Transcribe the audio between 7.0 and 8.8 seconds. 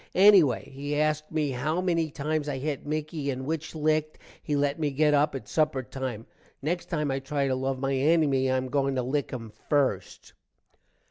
i try to love my ennymy i am a